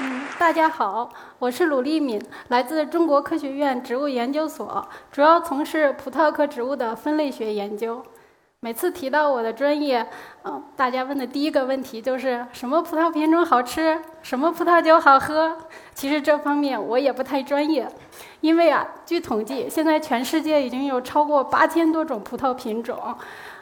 [0.00, 1.08] 嗯，大家好，
[1.38, 8.04] 我是鲁丽敏，来自中国科学院植物研究所，主要从事葡萄科植物的分类学研究。
[8.60, 10.04] 每次提到我的专业，
[10.44, 15.56] 嗯，大家问的第一个问题就是什么葡萄品种好吃，什么葡萄酒好喝。
[15.94, 17.88] 其实这方面我也不太专业，
[18.40, 23.16] 因为啊，据统计，现在全世界已经有超过八千多种葡萄品种，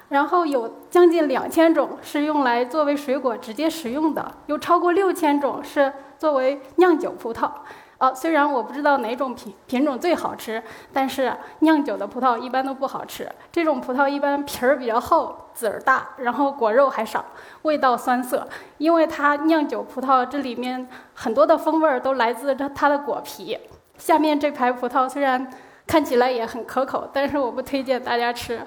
[0.09, 7.51] 然后有将近两千种是用来作为水果直接食用的，有超过六千种是作为酿酒葡萄。
[7.99, 13.27] 哦，虽然我不知道哪种品品种最好吃，但是酿酒的葡萄一般都不好吃。
[13.51, 17.25] 这种葡萄一般皮儿比较厚，籽儿大，然后果肉还少，
[17.63, 18.47] 味道酸涩。
[18.77, 23.59] 因为它酿酒葡萄这里面很多的风味儿都来自它它的果皮。
[23.97, 25.51] 下面这排葡萄虽然
[25.87, 28.61] 看起来也很可口，但是我不推荐大家吃。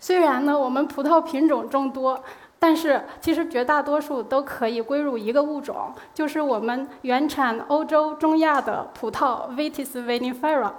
[0.00, 2.20] 虽然呢，我们葡萄品种众多。
[2.62, 10.70] 但是，其实绝大多数都可以归入一个物种，就是我们原产欧洲、中亚的葡萄 Vitis vinifera。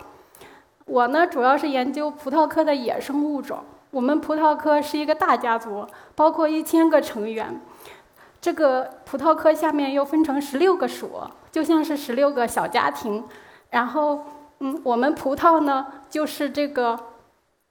[0.85, 3.61] 我呢，主要是研究葡萄科的野生物种。
[3.89, 7.59] 我们葡萄科是一个大家族，包括一千个成员。
[8.39, 11.19] 这个葡萄科下面又分成十六个属，
[11.51, 13.23] 就像是十六个小家庭。
[13.71, 14.23] 然后，
[14.59, 16.95] 嗯，我们葡萄呢，就是这个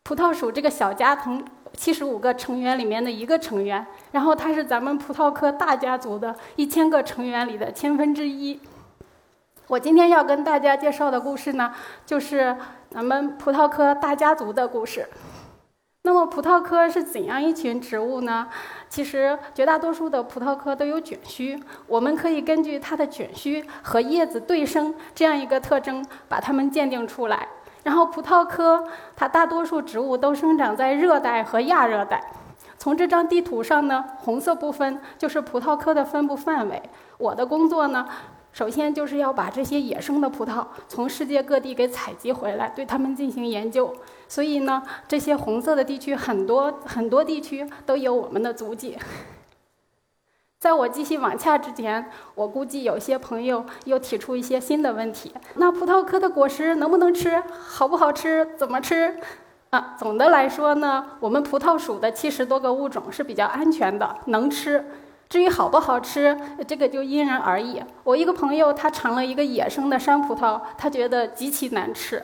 [0.04, 1.44] 葡萄属这个小家庭。
[1.72, 8.58] 七十五个成员里面的一个成员，然后它是咱们葡萄科大家族的一千个成员里的千分之一。
[9.68, 11.72] 我今天要跟大家介绍的故事呢，
[12.04, 12.56] 就是
[12.90, 15.08] 咱们葡萄科大家族的故事。
[16.02, 18.48] 那么葡萄科是怎样一群植物呢？
[18.88, 27.46] 其实绝大多数的葡萄科都有卷须，我们可以根据它的卷须和叶子对生这样一个特征，把它们鉴定出来。
[27.82, 28.84] 然后，葡萄科
[29.16, 32.22] 它大多数植物都生长在热带和亚热带。
[32.78, 36.82] 从这张地图上呢，红色部分就是葡萄科的分布范围。
[37.18, 38.06] 我的工作呢，
[38.52, 43.94] 首先就是要把这些野生的葡萄从世界各地给采集回来，对它们进行研究。
[44.28, 48.96] 所以呢，这些红色的地区很多很多地区都有我们的足迹。
[50.60, 52.04] 在我继续往下之前，
[52.34, 55.32] 我估计有些朋友又提出一些新的问题。
[55.54, 57.42] 那葡萄科的果实能不能吃？
[57.58, 58.46] 好不好吃？
[58.58, 59.18] 怎么吃？
[59.70, 64.84] 啊，总的来说呢，我们葡萄属的七十多个物种是比较安全的，能吃。
[65.30, 66.38] 至于好不好吃，
[66.68, 67.82] 这个就因人而异。
[68.04, 72.22] 我一个朋友他尝了一个野生的山葡萄，他觉得极其难吃。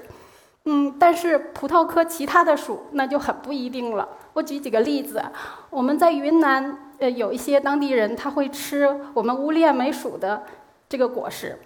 [0.66, 4.06] 嗯，但是葡萄科其他的属那就很不一定了。
[4.34, 5.22] 我举几个例子，
[5.70, 6.82] 我们在云南。
[6.98, 10.42] 呃，有一些当地人他会吃我们乌列梅属的
[10.88, 11.58] 这个果实。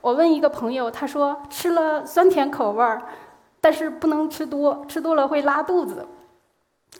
[0.00, 3.02] 我问一个朋友，他说吃了酸甜口味儿，
[3.60, 6.06] 但是不能吃多，吃多了会拉肚子。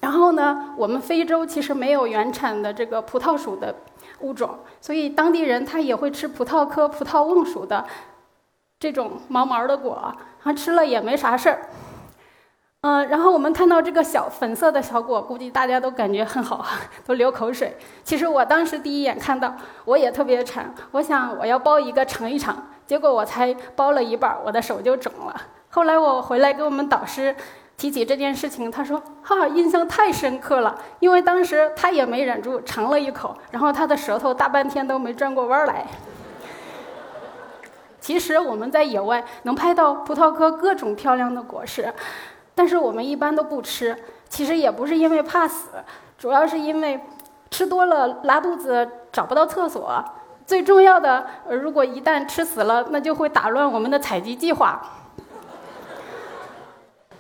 [0.01, 3.73] 然后呢，我们非洲其实没有原产的这个葡萄属的
[4.23, 7.87] 物种，所以当地人他也会吃葡萄科葡萄瓮属的
[8.81, 10.13] 这种毛毛的果，
[10.47, 11.59] 他吃了也没啥事儿。
[12.83, 16.65] 嗯，然后我们看到这个小粉色的小果，估计大家都感觉很好，
[17.05, 17.77] 都流口水。
[18.05, 22.69] 其实我当时第一眼看到，我也特别馋，我想我要剥一个尝一尝。
[22.87, 25.35] 结果我才剥了一半，我的手就肿了。
[25.71, 27.35] 后来我回来跟我们导师
[27.77, 35.85] 提起这件事情，他说：“哈，印象太深刻了，因为当时他也没忍住尝了一口，然后他的舌头大半天都没转过弯来。”
[38.07, 41.93] 其实我们在野外能拍到葡萄科各种漂亮的果实。
[42.55, 45.71] 但是我们一般都不吃，其实也不是因为怕死，
[46.17, 47.01] 主要是因为
[47.51, 50.05] 吃多了拉肚子，找不到厕所。
[50.47, 54.81] 最重要的，如果一旦吃死了，那就会打乱我们的采集计划。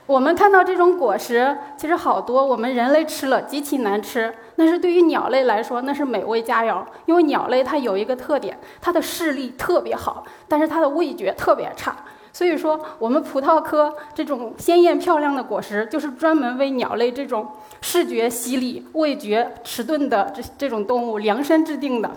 [0.06, 6.84] 我们看到这种果实，其实好多我们人类吃了极其难吃，但是对于鸟类来说，那是美味佳肴。
[7.06, 11.96] 因为鸟类它有一个特点，它的视力特别好，但是它的味觉特别差。
[12.32, 17.48] 所以说，我们葡萄科这种鲜艳漂亮的果实，就是专门为鸟类这种
[17.80, 22.10] 视觉犀利、味觉迟钝的这这种动物量身制定的，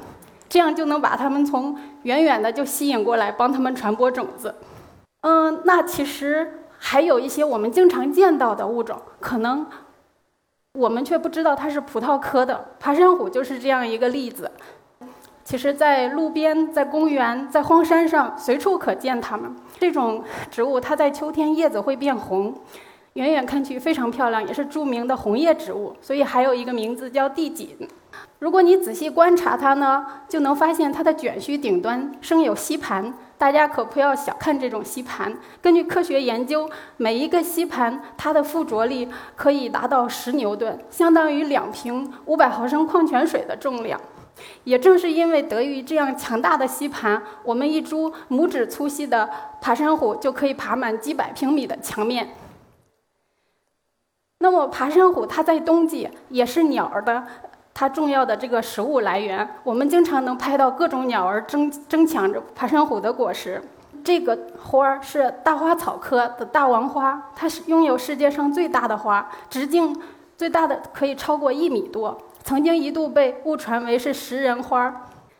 [0.47, 4.53] 这样就能把它们从远远的就吸引过来，帮它们传播种子。
[5.21, 9.67] 嗯，那其实还有一些我们经常见到的物种，可能
[10.73, 12.65] 我们却不知道它是葡萄科的。
[12.79, 14.49] 爬山虎就是这样一个例子。
[15.43, 19.55] 其实，在路边、在公园、在荒山上，随处可见它们。
[19.79, 22.53] 这种植物，它在秋天叶子会变红，
[23.13, 27.75] 远远看去非常漂亮，也是著名的红叶植物，所以还有一个名字叫地锦。
[28.39, 33.13] 如果你仔细观察它呢，就能发现它的卷须顶端生有吸盘。
[33.37, 35.33] 大家可不要小看这种吸盘。
[35.61, 43.99] 根据科学研究，每一个吸盘它的附着力可以达到十牛顿，相当于两瓶五百毫升矿泉水的重量。
[44.63, 49.29] 也正是因为得益于这样强大的吸盘，我们一株拇指粗细的
[49.61, 52.29] 爬山虎就可以爬满几百平米的墙面。
[54.39, 57.25] 那么，爬山虎它在冬季也是鸟儿的
[57.79, 59.47] 它重要的这个食物来源。
[59.63, 63.63] 我们经常能拍到各种鸟儿争争抢着爬山虎的果实。
[64.03, 69.97] 这个花儿是大花草科的大王花，它是拥有世界上最大的花，直径
[70.35, 72.17] 最大的可以超过一米多。
[72.43, 74.93] 曾经一度被误传为是食人花，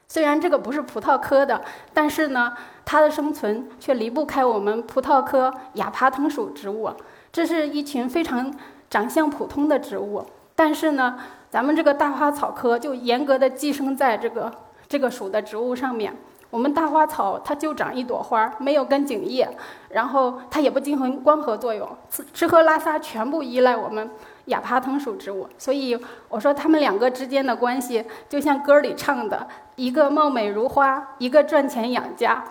[0.08, 1.62] 虽然这个不是葡萄科的，
[1.94, 2.54] 但是呢，
[2.86, 6.90] 它的生存却离不开我们葡萄科亚爬藤属植物。
[7.34, 8.50] 这是一群非常
[8.90, 10.26] 长相普通的植物，
[10.56, 11.20] 但是呢，
[11.50, 14.52] 咱们这个大花草科就严格的寄生在这个
[14.88, 16.16] 这个属的植物上面。
[16.52, 19.48] 我们大花草它就长一朵花，没有根茎叶，
[19.90, 24.10] 然后它也不进行光合作用，吃吃喝拉撒全部依赖我们。
[24.46, 25.96] 亚爬藤属植物，所以
[26.28, 32.44] 我说它们两个之间的关系就像歌里唱的，一个貌美如花，一个赚钱养家。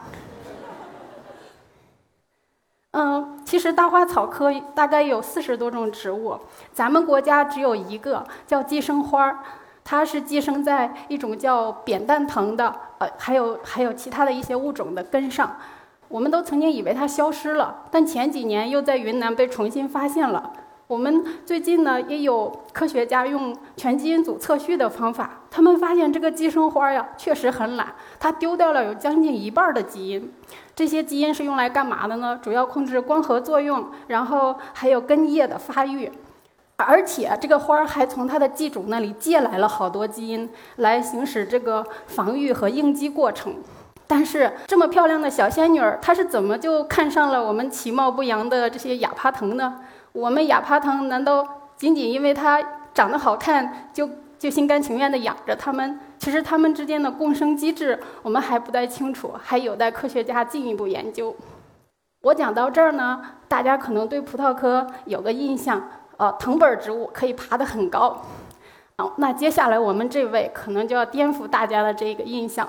[2.93, 6.39] 嗯，其实大花草科大概有四十多种植物，
[6.73, 9.39] 咱们国家只有一个叫寄生花儿，
[9.85, 15.57] 它是寄生在一种叫扁担藤的，呃，还有还有其他的一些物种的根上。
[16.09, 20.53] 我们都曾经以为它消失了，但前几年又在云南被重新发现了。
[20.89, 30.33] 我们最近呢，也有科学家用全基因组测序的方法，他们发现这个寄生花呀，确实很懒，它丢掉了有将近一半的基因。
[30.75, 32.41] 这些基因是用来干嘛的呢？
[32.43, 36.11] 主要控制光合作用，然后还有根叶的发育。
[36.77, 43.57] 而且这个花儿还从它的寄主那里借来了好多基因，来行使这个防御和应激过程。
[44.07, 49.81] 但是这么漂亮的小仙女儿，她是怎么就看上了我们其貌不扬的这些亚爬藤呢？
[50.13, 51.47] 我们亚爬藤难道
[51.77, 52.61] 仅仅因为它
[52.93, 54.09] 长得好看就
[54.39, 55.99] 就心甘情愿地养着它们？
[56.19, 61.35] 其实它们之间的共生机制我们还不太清楚，还有待科学家进一步研究。
[62.23, 68.25] 我讲到这儿呢，大家可能对葡萄科有个印象，呃，藤本植物可以爬得很高。
[68.97, 72.69] 好，那接下来我们这位可能就要颠覆大家的这个印象。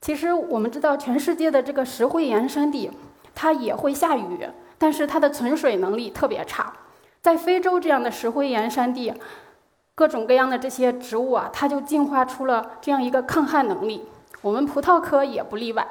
[0.00, 2.90] 其实我们知道，全世界的这个石灰岩山地，
[3.34, 4.48] 它也会下雨。
[4.78, 6.72] 但是它的存水能力特别差，
[7.20, 9.12] 在非洲这样的石灰岩山地，
[9.94, 14.06] 各种各样的这些植物啊，它就进化出了这样一个抗旱能力。
[14.40, 15.86] 我们葡萄科也不例外。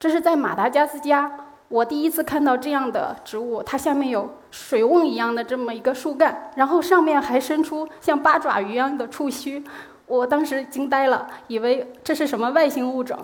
[0.00, 1.30] 这是在马达加斯加，
[1.68, 9.62] 我第一次看到这样的植物，它下面有水瓮一样的这么一个树干，然后上面还伸出像八爪鱼一样的触须，
[10.06, 13.18] 我当时惊呆了，以为这是什么外星物种。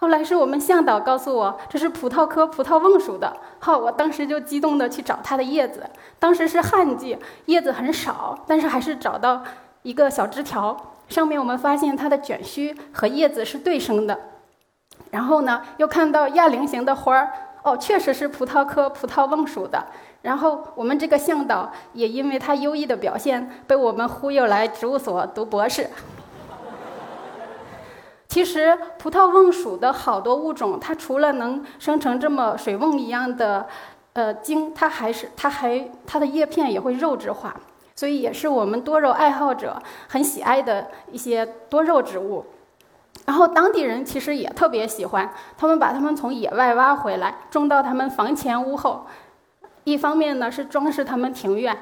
[0.00, 3.36] 后来是我们向导告诉我，这是葡萄科葡萄瓮属的。
[3.58, 5.84] 好，我当时就激动地去找它的叶子。
[6.18, 9.42] 当时是旱季，叶子很少，但是还是找到
[9.82, 10.74] 一个小枝条，
[11.06, 14.18] 上面我们发现它的卷须和叶子是对生的。
[15.10, 17.30] 然后呢，又看到亚菱形的花儿，
[17.62, 19.84] 哦，确实是葡萄科葡萄瓮属的。
[20.22, 25.90] 然后我们这个向导也因为他优异的表现，被我们忽悠来植物所读博士。
[28.30, 33.66] 其实葡萄瓮属的好多物种，它除了能生成这么水瓮一样的，
[34.12, 37.52] 呃茎，它还是它还它的叶片也会肉质化，
[37.96, 42.46] 所以也是我们多肉爱好者很喜爱的一些多肉植物。
[43.26, 49.06] 然后当地人其实也特别喜欢，他们把它们从野外挖回来，种到他们房前屋后。
[49.82, 51.76] 一方面呢是装饰他们庭院，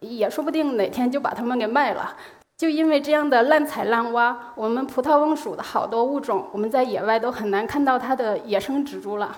[0.00, 2.16] 也说不定哪天就把它们给卖了。
[2.62, 9.36] 就因为这样的滥采滥挖，我们葡萄瓮属的好多物种，我们在野外都很难看到它的野生植株了。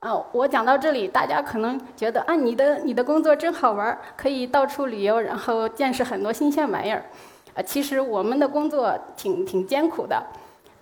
[0.00, 7.04] 哦，我讲到这里，大家可能觉得啊，你的你的工作真好玩，可以到处旅游，然后见识很多新鲜玩意儿。
[7.54, 10.24] 啊，其实我们的工作挺挺艰苦的。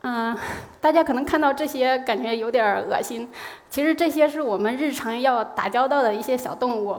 [0.03, 0.39] 嗯，
[0.81, 3.29] 大家可能看到这些感觉有点恶心，
[3.69, 6.97] 其实这些是我们日常要打交道的一些小动物。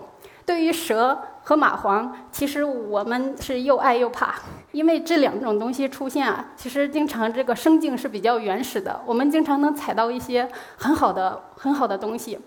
[0.51, 4.36] 对于蛇和蚂蟥，其实我们是又爱又怕，
[4.74, 12.38] 因为这两种东西出现啊，其实经常这个生境是比较原始的，我们经常能采到一些很好的、很好的东西。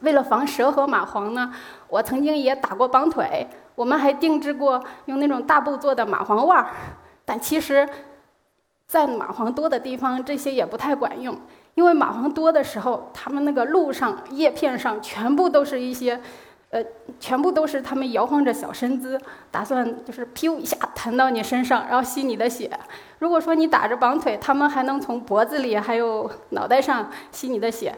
[0.00, 1.52] 为了防蛇和蚂蟥呢，
[1.88, 6.70] 我曾经也打过绑腿，我们还定制过用那种大布做的蚂蟥袜，
[7.26, 7.86] 但其实，
[8.86, 11.38] 在蚂蟥多的地方，这些也不太管用，
[11.74, 16.18] 因为蚂蟥多的时候，它们那个路上叶片上全部都是一些。
[16.70, 16.80] 呃，
[17.18, 22.70] 全部都是他们摇晃着小身姿，打算就是“噗”一下弹到你身上，然后吸你的血。
[23.18, 27.92] 如果说你打着绑腿，他们还能从脖子里还有脑袋上吸你的血。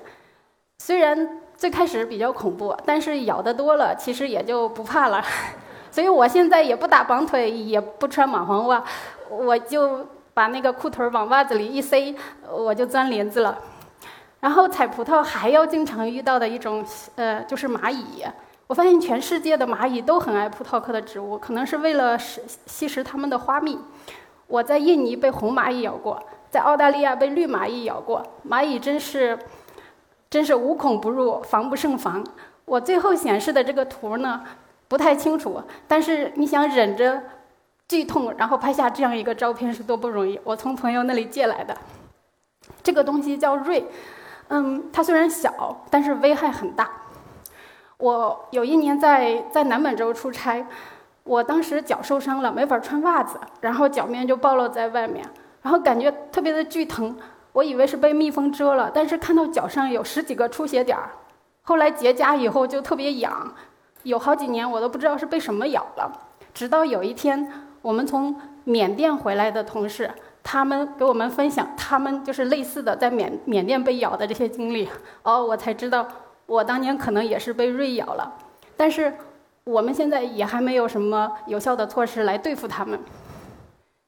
[0.79, 5.23] 虽然最开始比较恐怖，但是咬得多了，其实也就不怕了。
[5.93, 8.83] 所以我现在也不打绑腿，也不穿蚂蟥袜，
[9.29, 12.17] 我就把那个裤腿往袜子里一塞，
[12.51, 13.59] 我就钻林子了。
[14.41, 16.83] 然后采葡萄还要经常遇到的一种，
[17.17, 18.25] 呃，就是蚂蚁。
[18.67, 23.79] 我发现全世界的蚂蚁都很爱葡萄科的植物，可能是为了食吸食它们的花蜜。
[24.47, 28.23] 我在印尼被红蚂蚁咬过，在澳大利亚被绿蚂蚁咬过。
[28.49, 29.39] 蚂蚁真是，
[30.31, 32.25] 真是无孔不入，防不胜防。
[32.65, 34.43] 我最后显示的这个图呢，
[34.89, 37.23] 不太清楚，但是你想忍着。
[37.89, 40.41] 剧痛，然后拍下这样一个照片是多不容易。
[40.45, 41.77] 我从朋友那里借来的，
[42.83, 43.87] 这个东西叫瑞，
[44.49, 46.91] 嗯，它虽然小，但是危害很大。
[48.03, 50.67] 我有一年在在南美洲出差，
[51.23, 55.25] 我当时脚受伤了，没法穿袜子，然后脚面就暴露在外面，
[55.63, 57.17] 然后感觉特别的剧疼。
[57.53, 61.11] 我以为是被蜜蜂蛰了，但是看到脚上有十几个出血点儿，
[61.63, 63.55] 后来结痂以后就特别痒，
[64.03, 66.11] 有好几年我都不知道是被什么咬了，
[66.53, 67.53] 直到有一天。
[67.83, 70.11] 我们从缅甸回来的同事，
[70.43, 74.89] 他们给我们分享他们就是类似的在缅缅甸被咬的这些经历，
[75.23, 76.05] 哦，我才知道
[76.47, 78.33] 我当年可能也是被瑞咬了，
[78.77, 79.13] 但是
[79.65, 82.99] 我们现在也还没有什么有效的措施来对付他们。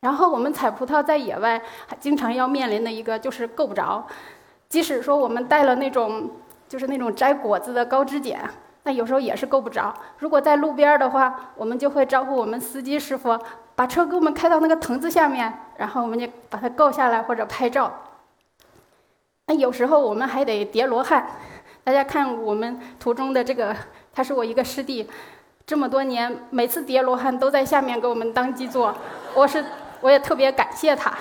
[0.00, 4.06] 然后我们采葡萄在野外，还经常要面临的一个就是够不着，
[4.68, 6.30] 即使说我们带了那种
[6.68, 8.38] 就是那种摘果子的高枝剪。
[8.82, 9.94] 那有时候也是够不着。
[10.18, 13.38] 如果在路边的话，我们就会招呼我们司机师傅
[13.74, 17.90] 把车给我们开到那个藤子下面，然后我们就把它够下来或者拍照。
[19.46, 21.26] 那有时候我们还得叠罗汉。
[21.84, 23.76] 大家看我们图中的这个，
[24.12, 25.06] 他是我一个师弟，
[25.66, 28.94] 这么多年每次叠罗汉都在下面给我们当基座，
[29.34, 29.64] 我是
[30.00, 31.12] 我也特别感谢他。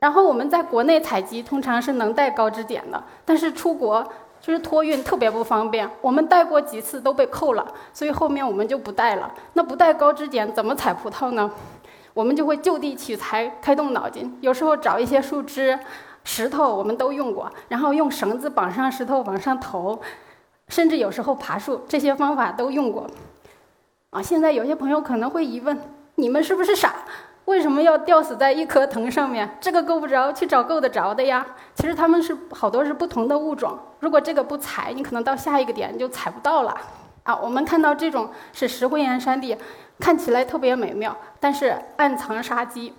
[0.00, 4.04] 然后我们在国内采集通常是能带高支点的，但是出国。
[4.40, 9.34] 就是托运特别不方便，我们带过几次都被扣了，所以后面我们就不带了。
[9.54, 11.50] 那不带高支点怎么采葡萄呢？
[12.14, 14.38] 我们就会就地取材，开动脑筋。
[14.40, 15.76] 有时候找一些树枝、
[16.30, 19.98] 石头，我们都用过，然后用绳子绑上石头往上投，
[20.68, 23.06] 甚至有时候爬树，这些方法都用过。
[24.10, 25.80] 啊，现在有些朋友可能会疑问：
[26.16, 26.96] 你们是不是傻？
[27.46, 29.56] 为什么要吊死在一棵藤上面？
[29.58, 31.46] 这个够不着，去找够得着的呀。
[31.74, 33.78] 其实它们是好多是不同的物种。
[34.00, 36.76] 如果这个不采，你可能到下一个点就采不到了。
[37.22, 39.56] 啊，我们看到这种是石灰岩山地，
[39.98, 42.92] 看起来特别美妙，但是暗藏杀机。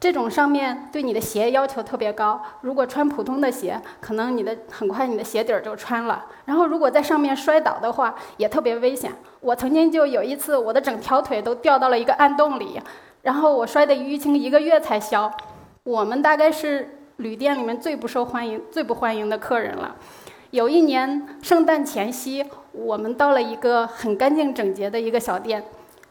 [0.00, 6.24] 这种上面对你的鞋要求特别高，如果穿普通的鞋，可能你的很快你的鞋底儿就穿了。
[6.46, 9.12] 然后如果在上面摔倒的话，也特别危险。
[9.40, 12.80] 我曾经就有一次，我的整条腿都掉到了一个暗洞里。
[13.22, 15.30] 然后我摔得淤青一个月才消，
[15.84, 19.94] 我们大概是旅店里面最不受欢迎、最不欢迎的客人了。
[20.52, 25.62] 有一年圣诞前夕，我们到了一个很干净整洁的一个小店，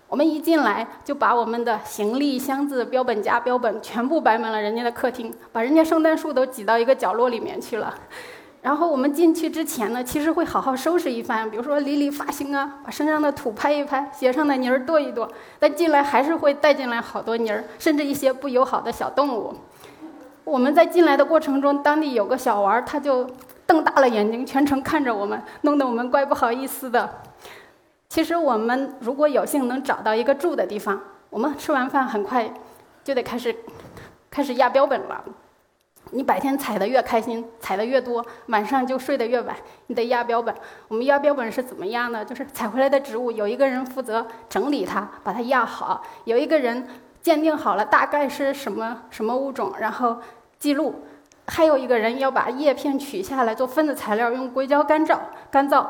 [0.09, 7.93] 我们一进来就把我们的行李箱子、标本夹、标本全部摆满了人家的客厅，把人家圣诞树都挤到一个角落里面去了。
[8.63, 15.29] 然后我们进去之前呢，其实会好好收拾一番，比如说理理发型啊，把身上的土拍一拍，鞋上的泥儿跺一跺。
[15.59, 19.53] 但进来还是会带进来好多泥儿，甚至一些不友好的小动物。
[20.43, 23.29] 我们在进来的过程中，当地有个小娃儿，他就
[23.67, 27.07] 瞪大了眼睛，全程看着我们，弄得我们怪不好意思的。
[28.09, 30.99] 其实我们如果有幸能找到一个住的地方，
[31.29, 32.51] 我们吃完饭很快
[33.03, 33.55] 就得开始
[34.31, 35.23] 开始压标本了。
[36.11, 39.55] 你白天采的越开心，采的越多，晚上就睡得越晚。
[39.85, 40.55] 你得压标本。
[40.87, 42.25] 我们压标本是怎么压呢？
[42.25, 46.87] 就是采回来的植物，有一个人负责整理它，把它压好；有一个人
[47.21, 50.17] 鉴定好了大概是什么什么物种，然后
[50.57, 50.93] 记录；
[51.45, 55.19] 还有一个人要把叶片取下来做分子材料，用硅胶干燥。
[55.51, 55.85] 干燥。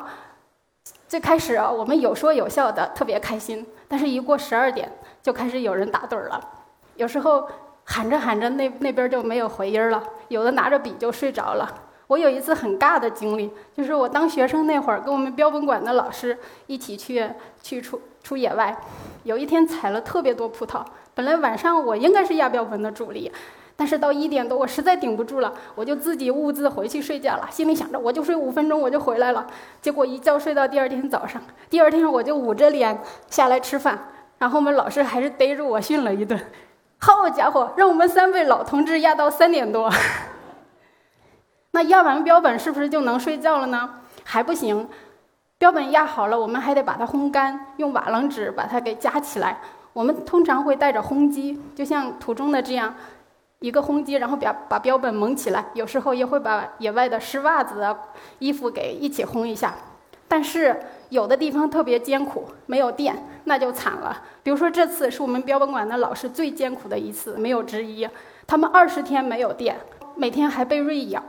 [1.09, 3.67] 最开始啊，我们有说有笑的，特别开心。
[3.89, 4.89] 但是，一过十二点，
[5.21, 6.39] 就开始有人打盹儿了。
[6.95, 7.45] 有时候。
[7.91, 10.03] 喊着喊着，那那边就没有回音了。
[10.27, 11.67] 有的拿着笔就睡着了。
[12.05, 16.37] 我有一次很尬的经历，就是我当学生那会儿，跟我们标本馆的老师
[16.67, 17.27] 一起去
[17.63, 18.77] 去出出野外。
[19.23, 20.85] 有一天采了特别多葡萄，
[21.15, 23.31] 本来晚上我应该是压标本的主力，
[23.79, 29.47] 但是到一点多我实在顶不住了，我就自己兀自回去睡觉了，心里想着我就睡五分钟我就回来了。
[29.81, 33.97] 结果一觉睡到第二天早上，第二天我就捂着脸下来吃饭，
[34.37, 36.37] 然后我们老师还是逮着我训了一顿。
[36.97, 39.89] 好家伙，让我们三位老同志压到三点多。
[41.71, 44.01] 那压完标本是不是就能睡觉了呢？
[44.25, 44.89] 还不行，
[45.57, 49.61] 标本压好了，我们还得把它烘干，用瓦楞纸把它给夹起来。
[49.93, 52.93] 我们通常会带着烘机，就像图中的这样
[53.59, 55.65] 一个烘机，然后把把标本蒙起来。
[55.73, 57.97] 有时候也会把野外的湿袜子啊、
[58.39, 59.75] 衣服给一起烘一下。
[60.27, 64.21] 但是有的地方特别艰苦，没有电，那就惨了。
[64.43, 68.07] 比如说这次是我们标本馆的老师最艰苦的一次，没有之一。
[68.45, 69.77] 他们二十天没有电，
[70.15, 71.21] 每天还被锐咬。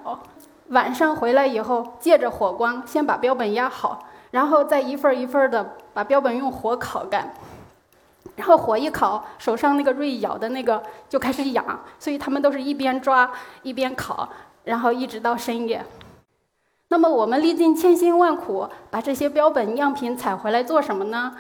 [0.69, 7.33] 晚上回来以后，借着火光先把标本压好，然后再一份一份的把标本用火烤干。
[8.37, 13.31] 然后火一烤，手上那个锐咬的那个就开始痒，所以他们都是一边抓
[13.63, 14.29] 一边烤，
[14.65, 15.85] 然后一直到深夜。
[16.89, 21.37] 那么我们历尽千辛万苦把这些标本样品采回来做什么呢？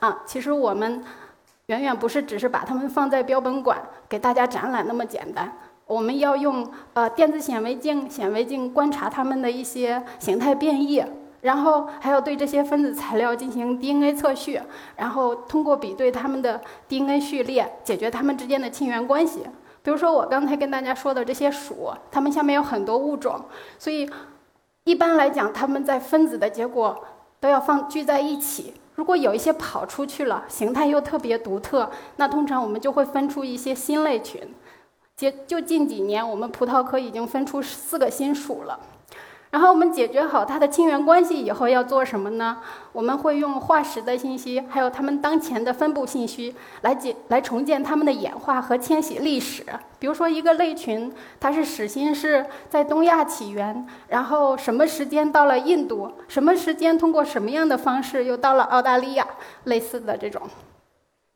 [0.00, 1.04] 啊，其实我们
[1.66, 5.52] 远远不是只是把它们放在标本馆给大家展览那么简单。
[5.86, 11.04] 我们要用呃电子显微镜、显微镜观察它们的一些形态变异，
[11.44, 14.60] 然后还要对这些分子材料进行 DNA 测序，
[14.96, 19.42] 然后通过比对它们的 DNA 序列，解决它们之间的亲缘关系。
[19.82, 23.40] 比如说我刚才跟大家说的这些鼠，它们下面有很多物种，
[23.78, 24.10] 所以。
[24.86, 27.02] 一般来讲，它们在分子的结果
[27.40, 28.74] 都要放聚在一起。
[28.96, 34.38] 如果有一些跑出去了，形态又特别独特，那通常我们就会分出一些新类群。
[35.16, 38.78] 就就近几年，我们葡萄科已经分出四个新属了。
[39.54, 42.58] 然后我们解决好它的亲缘关系以后，要做什么呢？
[42.90, 49.64] 我们会用化石的信息，还有它们当前的分布信息，来解来重建它们的演化和迁徙历史。
[50.00, 59.24] 比如说，一个类群，它是始心是在东亚起源，然后什么时间到了印度，什么时间通过什么样的方式又到了澳大利亚，
[59.62, 60.42] 类似的这种。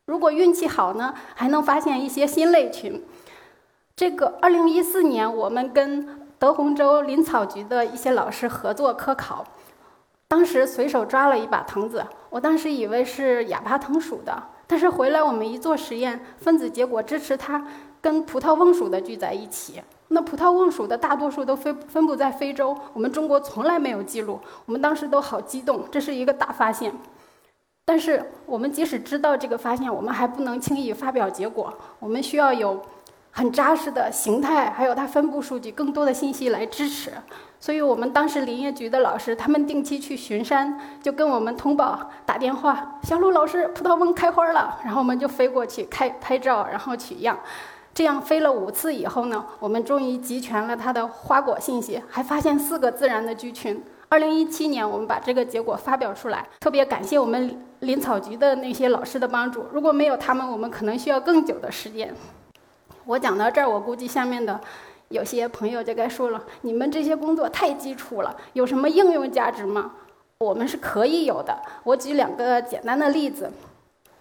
[0.07, 3.01] 如果运气好呢，还能发现一些新类群。
[3.95, 9.43] 这个二零一四年，我们跟德宏州林草局的一些老师合作科考，
[10.29, 17.67] 当时随手抓了一把藤子，我当时以为是哑巴藤属的，但是回来我们一做实验，分子结果支持它
[17.99, 19.81] 跟葡萄瓮属的聚在一起。
[20.07, 26.93] 那葡萄瓮属的大多数都分分布在非洲，我们中国从来没有记录，我们当时都好激动，这是一个大发现。
[27.83, 32.81] 但是我们即使知道这个发现，我们还不能轻易发表结果，我们需要有。
[33.31, 37.11] 很扎实的形态，还有它分布数据，更多的信息来支持。
[37.61, 47.37] 所以我们当时林业局的老师，他们定期去巡山，就跟我们通报打电话：“小陆老师，葡萄瓮开花了。”然后我们就飞过去开拍照，然后取样。
[47.93, 53.83] 这样飞了五次以后呢，我们终于集全了它的花果信息，还发现四个自然的居群。
[54.07, 59.65] 二零一七年，我们把这个结果发表出来，特别感谢我们林草局的那些老师的帮助。
[59.73, 62.15] 如果没有他们，我们可能需要更久的时间。
[63.09, 64.61] 我讲到这儿，我估计下面的
[65.07, 69.93] 有些朋友就该说了：“你们这些工作太基础了，有什么应用价值吗？”
[70.41, 71.59] 我们是可以有的。
[71.83, 73.51] 我举两个简单的例子：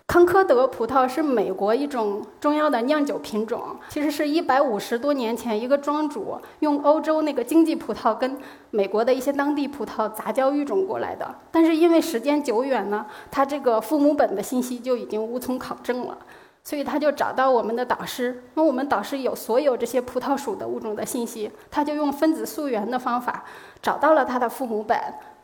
[0.07, 8.39] 康科德葡萄是美国一种重要的酿酒品种，其实是一百五十多年前一个庄主用欧洲那个经济葡萄跟
[8.71, 11.35] 美国的一些当地葡萄杂交育种过来的。
[11.53, 16.17] 但是因为时间久远呢，它这个父母本的信息就已经无从考证了。
[16.65, 23.45] 所以他就找到我们的导师，那我们导师有所有这些葡萄属的物种的信息，他就用分子溯源的方法
[23.81, 24.99] 找到了他的父母本，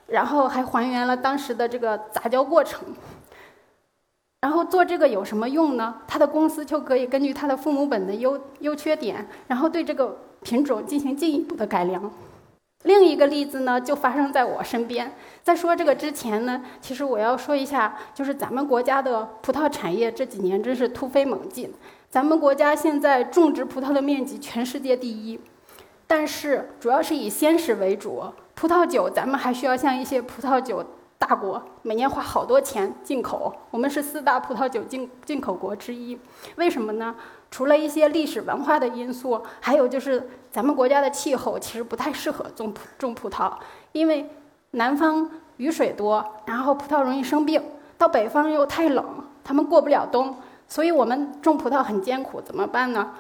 [0.07, 2.81] 然后还还原了当时的这个杂交过程。
[4.43, 6.03] 然后做这个有什么用呢？
[6.07, 12.13] 他的公司就可以根据他的父母本的优优缺点，然后对这个品种进行进一步的改良。
[12.85, 15.13] 另一个例子呢，就发生在我身边。
[15.43, 21.73] 在说这个之前呢，其实我要说一下，就是咱们国家的葡萄产业这几年真是突飞猛进。
[22.09, 25.41] 咱们国家现在种植葡萄的面积全世界第一，
[26.07, 28.23] 但是主要是以鲜食为主。
[28.55, 30.85] 葡萄酒咱们还需要像一些葡萄酒
[31.19, 33.55] 大国，每年花好多钱进口。
[33.71, 36.19] 我们是四大葡萄酒进进口国之一，
[36.57, 37.15] 为什么呢？
[37.51, 43.53] 除了一些历史文化的因素，还有就是咱们国家的气候其实不太适合种种葡萄，
[43.93, 44.29] 因为
[44.73, 47.63] 南方雨水多，然后葡萄容易生病；
[47.97, 49.05] 到北方又太冷，
[49.45, 52.41] 他们过不了冬，所以我们种葡萄很艰苦。
[52.41, 53.13] 怎么办呢？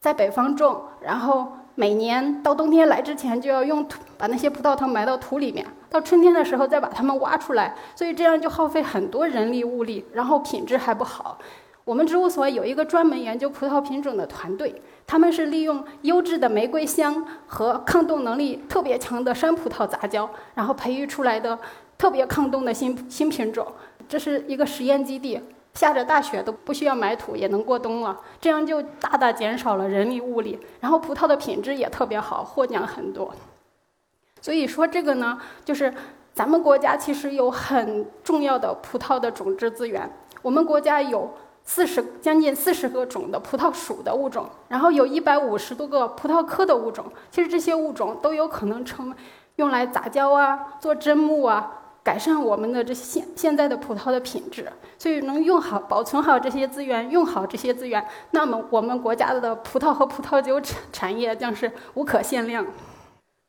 [0.00, 11.38] 在北方种，然后每年到冬天来之前就要用土把那些葡萄藤埋到土里面，到春天的时候再把它们挖出来，所以这样就耗费很多人力物力，然后品质还不好。
[11.84, 21.56] 我们植物所有一个专门研究葡萄品种的团队，他们是利用优质的玫瑰香和抗冻能力特别强的山葡萄杂交，然后培育出来的
[21.96, 23.64] 特别抗冻的新新品种。
[24.08, 25.40] 这是一个实验基地，
[25.74, 33.32] 下着大雪都不需要埋土也能过冬了，这样就大大减少了人力物力，然后葡萄的品质也特别好，获奖很多。
[34.44, 35.90] 所以说这个呢，就是
[36.34, 41.32] 咱们国家其实有很重要的葡萄的种质资源，我们国家有。
[41.66, 47.06] 四十将近四十个种的葡萄属的物种，然后有一百五十多个葡萄科的物种。
[47.30, 49.14] 其实这些物种都有可能成
[49.56, 54.70] 用来杂交啊、做砧木啊，改善我们的这现现在的葡萄的品质。
[54.98, 62.66] 所以能用好、保存好这些资源，用好这些资源，那么我们国家的葡萄和葡萄酒产产业将是无可限量。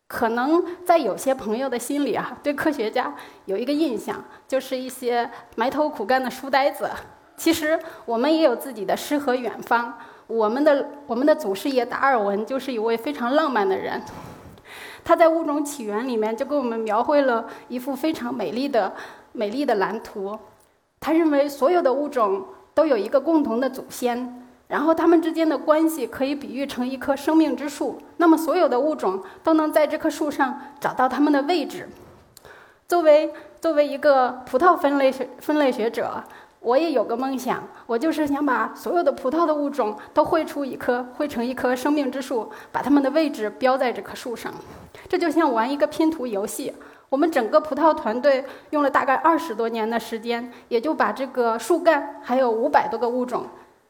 [0.08, 3.14] 可能在有些朋友的心里啊， 对科学家
[3.46, 6.90] 有一个印象，就是一些埋头苦干的书呆子。
[7.38, 9.98] 其实我们也有自己的诗和远方。
[10.28, 14.02] 我们的我们的祖师爷达尔文就是一位非常浪漫的人，
[15.04, 18.94] 他在《物种起源》里面就给我们描绘了一幅非常美丽的
[19.34, 20.38] 美丽的蓝图。
[21.00, 24.45] 他认为所有的物种都有一个共同的祖先。
[24.68, 31.88] 然后它们之间的关系可以比喻成一棵生命之树，那么所有的物种都能在这棵树上找到它们的位置。
[32.88, 36.24] 作为作为一个葡萄分类学分类学者，
[36.60, 44.52] 我也有个梦想，我就是想把所有的葡萄的物种都绘出一棵绘成一棵生命之树，把它们的位置标在这棵树上。
[45.08, 46.74] 这就像玩一个拼图游戏，
[47.10, 53.46] 我们整个葡萄团队用了大概二十多年的时间，也就把这个树干还有五百多个物种。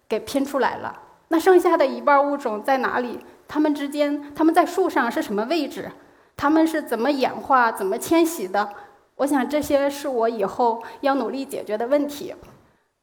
[0.07, 3.19] 给拼出来了，那剩下的一半物种在哪里？
[3.47, 5.91] 它们之间，它们在树上是什么位置？
[6.37, 8.69] 它们是怎么演化、怎么迁徙的？
[9.17, 12.33] 我想这些是我以后要努力解决的问题。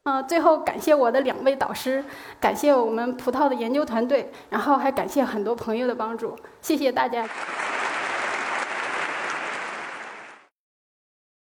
[0.05, 2.05] 嗯，最后感谢我的两位导师，
[2.41, 7.25] 感谢我们葡萄的研究团队，然后还感谢很多朋友的帮助，谢谢大家。